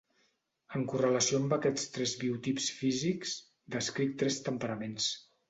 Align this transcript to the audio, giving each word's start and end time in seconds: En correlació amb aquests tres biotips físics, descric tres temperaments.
En 0.77 0.85
correlació 0.93 1.41
amb 1.41 1.53
aquests 1.57 1.85
tres 1.97 2.13
biotips 2.23 2.71
físics, 2.79 3.35
descric 3.77 4.19
tres 4.25 4.43
temperaments. 4.51 5.13